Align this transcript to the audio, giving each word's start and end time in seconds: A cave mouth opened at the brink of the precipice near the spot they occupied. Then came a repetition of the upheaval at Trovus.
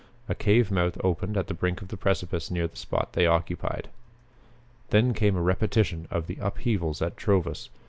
A 0.27 0.33
cave 0.33 0.71
mouth 0.71 0.97
opened 1.03 1.37
at 1.37 1.45
the 1.45 1.53
brink 1.53 1.83
of 1.83 1.89
the 1.89 1.95
precipice 1.95 2.49
near 2.49 2.65
the 2.67 2.75
spot 2.75 3.13
they 3.13 3.27
occupied. 3.27 3.87
Then 4.89 5.13
came 5.13 5.35
a 5.37 5.41
repetition 5.43 6.07
of 6.09 6.25
the 6.25 6.39
upheaval 6.41 6.95
at 7.01 7.15
Trovus. 7.15 7.69